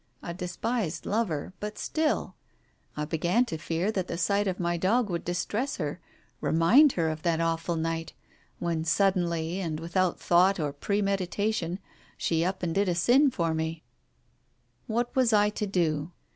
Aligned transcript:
A 0.23 0.33
despised 0.33 1.05
lover, 1.05 1.53
but 1.59 1.77
still 1.77 2.33
I 2.97 3.05
began 3.05 3.45
to 3.45 3.59
fear 3.59 3.91
that 3.91 4.07
the 4.07 4.17
sight 4.17 4.47
of 4.47 4.59
my 4.59 4.75
dog 4.75 5.11
would 5.11 5.23
distress 5.23 5.75
her, 5.77 5.99
remind 6.39 6.93
her 6.93 7.07
of 7.09 7.21
that 7.21 7.39
awful 7.39 7.75
night, 7.75 8.13
when 8.57 8.83
suddenly 8.83 9.59
and 9.59 9.79
without 9.79 10.19
thought 10.19 10.59
or 10.59 10.73
premeditation 10.73 11.77
she 12.17 12.43
up 12.43 12.63
and 12.63 12.73
did 12.73 12.89
a 12.89 12.95
sin 12.95 13.29
for 13.29 13.53
me 13.53 13.83
I 13.83 14.91
What 14.93 15.15
was 15.15 15.33
I 15.33 15.51
to 15.51 15.67
do? 15.67 16.11